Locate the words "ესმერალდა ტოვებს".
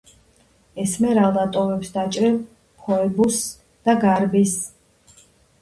0.83-1.93